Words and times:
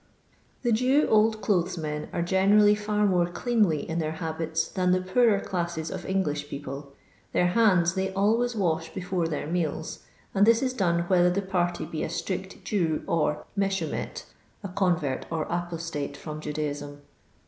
The 0.63 0.71
Jew 0.71 1.05
old 1.11 1.41
clothes 1.43 1.77
men 1.77 2.09
arc 2.11 2.25
generally 2.25 2.75
hx 2.75 2.89
n:orc 2.89 3.35
cleanly 3.35 3.87
in 3.87 3.99
their 3.99 4.13
habits 4.13 4.67
than 4.67 4.89
the 4.93 5.01
poorer 5.01 5.39
classes 5.39 5.91
of 5.91 6.07
English 6.07 6.47
people. 6.49 6.93
Their 7.33 7.49
hands 7.49 7.93
they 7.93 8.11
always 8.13 8.55
wash 8.55 8.91
before 8.95 9.27
their 9.27 9.45
meals, 9.45 9.99
and 10.33 10.47
this 10.47 10.63
is 10.63 10.73
done 10.73 11.01
whether 11.01 11.29
the 11.29 11.43
party 11.43 11.85
be 11.85 12.01
a 12.01 12.09
strict 12.09 12.65
Jew 12.65 13.03
or 13.05 13.45
'* 13.51 13.55
Mcshumet," 13.55 14.23
a 14.63 14.69
convert, 14.69 15.27
or 15.29 15.43
apostate 15.51 16.17
from 16.17 16.41
Judaism. 16.41 17.01